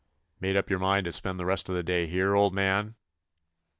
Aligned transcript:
''Made 0.41 0.55
up 0.55 0.71
your 0.71 0.79
mind 0.79 1.05
to 1.05 1.11
spend 1.11 1.39
the 1.39 1.45
rest 1.45 1.69
of 1.69 1.75
the 1.75 1.83
day 1.83 2.07
here, 2.07 2.33
old 2.35 2.55
man'?" 2.55 2.95